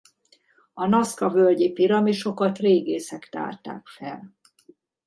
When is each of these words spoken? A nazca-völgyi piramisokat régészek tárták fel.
A 0.73 0.87
nazca-völgyi 0.87 1.71
piramisokat 1.71 2.57
régészek 2.57 3.27
tárták 3.29 3.87
fel. 3.87 4.35